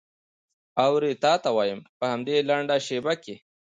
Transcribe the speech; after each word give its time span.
اورې 0.85 1.11
تا 1.23 1.33
ته 1.43 1.49
وایم 1.57 1.79
په 1.99 2.05
همدې 2.11 2.35
لنډه 2.49 2.75
شېبه 2.87 3.13
کې. 3.23 3.35